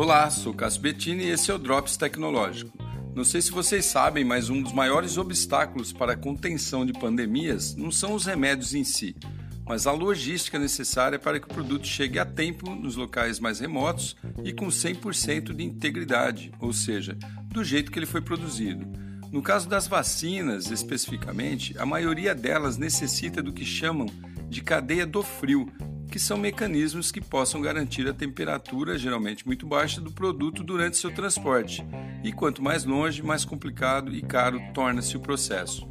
[0.00, 2.72] Olá, sou Cássio Bettini e esse é o Drops Tecnológico.
[3.14, 7.76] Não sei se vocês sabem, mas um dos maiores obstáculos para a contenção de pandemias
[7.76, 9.14] não são os remédios em si,
[9.62, 14.16] mas a logística necessária para que o produto chegue a tempo nos locais mais remotos
[14.42, 17.14] e com 100% de integridade, ou seja,
[17.48, 18.86] do jeito que ele foi produzido.
[19.30, 24.06] No caso das vacinas, especificamente, a maioria delas necessita do que chamam
[24.48, 25.70] de cadeia do frio,
[26.10, 31.10] que são mecanismos que possam garantir a temperatura, geralmente muito baixa, do produto durante seu
[31.12, 31.86] transporte.
[32.24, 35.88] E quanto mais longe, mais complicado e caro torna-se o processo.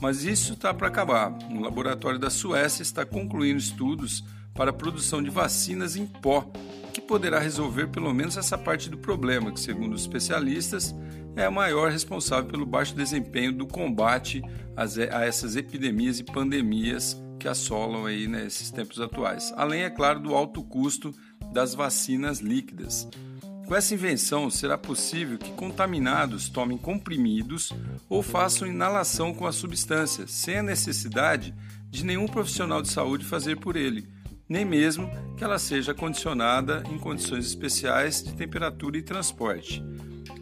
[0.00, 1.32] Mas isso está para acabar.
[1.50, 4.22] Um laboratório da Suécia está concluindo estudos
[4.54, 6.50] para a produção de vacinas em pó,
[6.92, 10.94] que poderá resolver pelo menos essa parte do problema, que, segundo os especialistas,
[11.34, 14.42] é a maior responsável pelo baixo desempenho do combate
[14.76, 19.52] a essas epidemias e pandemias que assolam aí nesses tempos atuais.
[19.56, 21.12] Além, é claro, do alto custo
[21.52, 23.08] das vacinas líquidas.
[23.66, 27.72] Com essa invenção, será possível que contaminados tomem comprimidos
[28.08, 31.52] ou façam inalação com a substância, sem a necessidade
[31.90, 34.06] de nenhum profissional de saúde fazer por ele,
[34.48, 39.82] nem mesmo que ela seja condicionada em condições especiais de temperatura e transporte.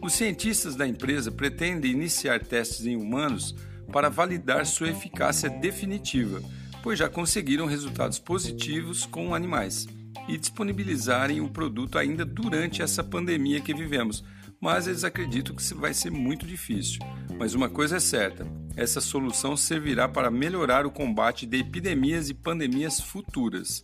[0.03, 3.55] Os cientistas da empresa pretendem iniciar testes em humanos
[3.91, 6.41] para validar sua eficácia definitiva
[6.83, 9.87] pois já conseguiram resultados positivos com animais
[10.27, 14.23] e disponibilizarem o produto ainda durante essa pandemia que vivemos.
[14.59, 16.99] Mas eles acreditam que vai ser muito difícil.
[17.37, 22.33] Mas uma coisa é certa: essa solução servirá para melhorar o combate de epidemias e
[22.35, 23.83] pandemias futuras.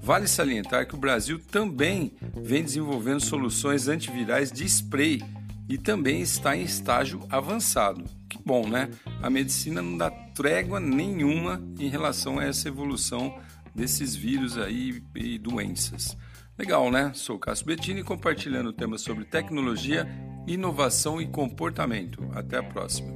[0.00, 5.20] Vale salientar que o Brasil também vem desenvolvendo soluções antivirais de spray
[5.68, 8.04] e também está em estágio avançado.
[8.28, 8.90] Que bom, né?
[9.22, 13.38] A medicina não dá trégua nenhuma em relação a essa evolução
[13.74, 16.16] desses vírus aí e doenças.
[16.56, 17.10] Legal, né?
[17.14, 20.06] Sou Cássio Bettini compartilhando temas sobre tecnologia,
[20.46, 22.28] inovação e comportamento.
[22.32, 23.12] Até a próxima.